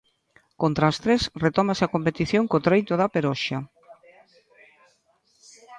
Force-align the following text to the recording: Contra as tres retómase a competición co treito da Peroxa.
Contra 0.61 0.85
as 0.91 0.97
tres 1.03 1.21
retómase 1.45 1.83
a 1.85 1.91
competición 1.95 2.43
co 2.51 2.63
treito 2.67 2.93
da 2.97 3.11
Peroxa. 3.13 3.59